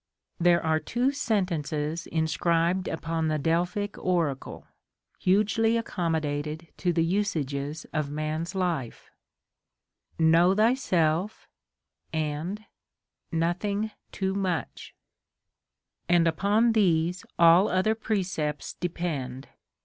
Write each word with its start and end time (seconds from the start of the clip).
There 0.39 0.65
are 0.65 0.79
two 0.79 1.11
sentences 1.11 2.07
inscribed 2.07 2.87
upon 2.87 3.27
the 3.27 3.37
Delphic 3.37 3.99
oracle, 3.99 4.65
hugely 5.19 5.77
accommodated 5.77 6.69
to 6.77 6.91
the 6.91 7.03
usages 7.05 7.85
of 7.93 8.09
man 8.09 8.41
s 8.41 8.55
life, 8.55 9.11
Know 10.17 10.55
thyself, 10.55 11.47
and 12.11 12.65
Nothing 13.31 13.91
too 14.11 14.33
much; 14.33 14.95
and 16.09 16.27
upon 16.27 16.73
thesf 16.73 17.23
all 17.37 17.69
other 17.69 17.93
precepts 17.93 18.73
depend. 18.73 19.49